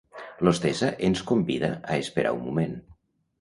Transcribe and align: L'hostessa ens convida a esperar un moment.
L'hostessa 0.45 0.89
ens 1.09 1.21
convida 1.33 1.69
a 1.75 1.99
esperar 2.07 2.33
un 2.39 2.43
moment. 2.47 2.75